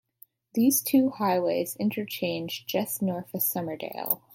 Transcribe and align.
These 0.55 0.81
two 0.81 1.11
highways 1.11 1.75
interchange 1.75 2.63
just 2.65 3.03
north 3.03 3.31
of 3.35 3.41
Summerdale. 3.41 4.21